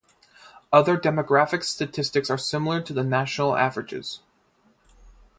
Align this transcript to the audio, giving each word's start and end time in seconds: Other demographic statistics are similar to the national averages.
Other 0.73 0.97
demographic 0.97 1.61
statistics 1.63 2.31
are 2.31 2.37
similar 2.39 2.81
to 2.81 2.91
the 2.91 3.03
national 3.03 3.55
averages. 3.55 4.21